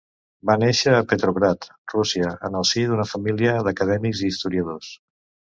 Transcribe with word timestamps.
Va 0.49 0.53
néixer 0.61 0.93
a 0.99 1.03
Petrograd, 1.11 1.67
Rússia, 1.93 2.31
en 2.49 2.59
el 2.63 2.67
si 2.71 2.87
d'una 2.93 3.07
família 3.13 3.55
d'acadèmics 3.69 4.25
i 4.27 4.31
historiadors. 4.35 4.91